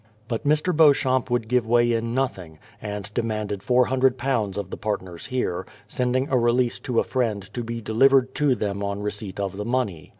[0.27, 0.75] But Mr.
[0.75, 6.27] Beauchamp would give way in nothing, and de manded £400 of the partners here, sending
[6.29, 10.09] a release to a friend to be delivered to them on receipt of the money.